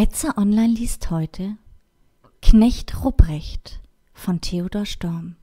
[0.00, 1.56] Etze Online liest heute
[2.40, 3.80] Knecht Rupprecht
[4.12, 5.34] von Theodor Storm.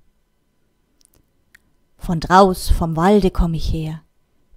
[1.97, 4.01] Von draus vom Walde komm ich her.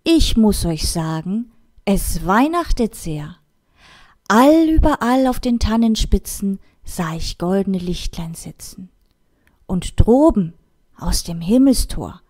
[0.04, 1.50] Ich muss euch sagen,
[1.84, 3.38] es weihnachtet sehr.
[4.28, 8.90] All überall auf den Tannenspitzen sah ich goldene Lichtlein sitzen.
[9.66, 10.54] Und droben
[10.96, 12.22] aus dem Himmelstor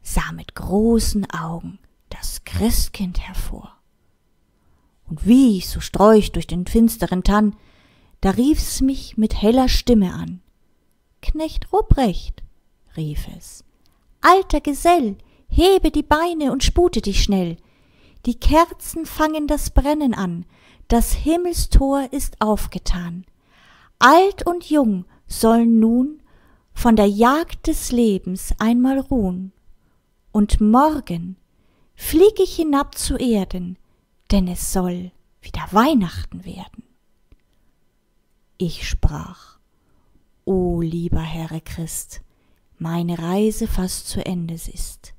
[0.00, 1.78] sah mit großen Augen
[2.08, 3.76] das Christkind hervor.
[5.14, 7.54] Und wie ich so streuch durch den finsteren Tann,
[8.20, 10.40] da rief's mich mit heller Stimme an.
[11.22, 12.42] Knecht Ruprecht,
[12.96, 13.62] rief es,
[14.20, 17.58] alter Gesell, hebe die Beine und spute dich schnell.
[18.26, 20.46] Die Kerzen fangen das Brennen an,
[20.88, 23.24] das Himmelstor ist aufgetan.
[24.00, 26.24] Alt und jung sollen nun
[26.72, 29.52] von der Jagd des Lebens einmal ruhen.
[30.32, 31.36] Und morgen
[31.94, 33.78] flieg ich hinab zu Erden,
[34.34, 36.82] denn es soll wieder Weihnachten werden.
[38.58, 39.60] Ich sprach,
[40.44, 42.20] O lieber Herr Christ,
[42.76, 45.14] meine Reise fast zu Ende ist.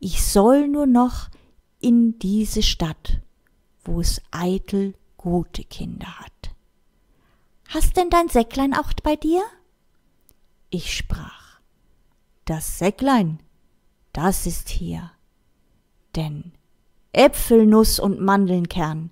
[0.00, 1.28] Ich soll nur noch
[1.78, 3.22] in diese Stadt,
[3.84, 6.50] wo es eitel gute Kinder hat.
[7.68, 9.44] Hast denn dein Säcklein auch bei dir?
[10.70, 11.60] Ich sprach,
[12.44, 13.38] das Säcklein,
[14.12, 15.12] das ist hier,
[16.16, 16.55] denn
[17.16, 19.08] Äpfelnuss und Mandelnkern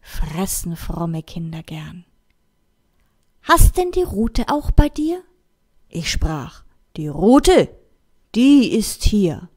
[0.00, 2.04] fressen fromme Kinder gern.
[3.42, 5.20] Hast denn die Rute auch bei dir?
[5.88, 6.62] Ich sprach,
[6.96, 7.74] die Rute,
[8.36, 9.48] die ist hier.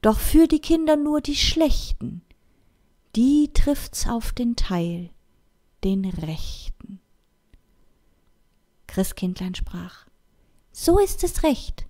[0.00, 2.22] Doch für die Kinder nur die schlechten,
[3.14, 5.10] die trifft's auf den Teil,
[5.84, 6.98] den rechten.
[8.86, 10.06] Christkindlein sprach,
[10.72, 11.84] so ist es recht,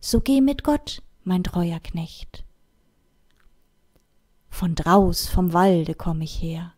[0.00, 2.44] so geh mit Gott, mein treuer Knecht.
[4.60, 6.74] Von draus vom Walde komm ich her,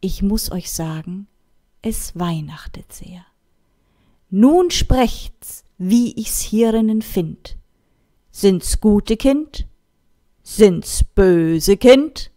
[0.00, 1.26] ich muss euch sagen,
[1.82, 3.26] es weihnachtet sehr.
[4.30, 7.56] Nun sprecht's, wie ich's hierinnen find.
[8.30, 9.66] Sind's gute Kind?
[10.44, 12.30] Sind's böse Kind?